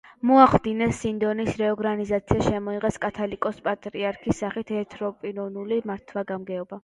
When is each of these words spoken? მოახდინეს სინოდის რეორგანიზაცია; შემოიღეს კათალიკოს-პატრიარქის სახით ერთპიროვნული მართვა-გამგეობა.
მოახდინეს 0.27 1.01
სინოდის 1.03 1.59
რეორგანიზაცია; 1.61 2.45
შემოიღეს 2.47 2.97
კათალიკოს-პატრიარქის 3.05 4.43
სახით 4.45 4.75
ერთპიროვნული 4.79 5.81
მართვა-გამგეობა. 5.93 6.79